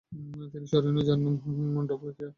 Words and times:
তিনি 0.51 0.65
স্মরণীয়, 0.71 1.03
যার 1.07 1.19
নাম 1.19 1.35
দেওয়া 1.37 1.71
হয় 1.73 1.85
ডপলার 1.89 2.13
ক্রিয়া। 2.15 2.29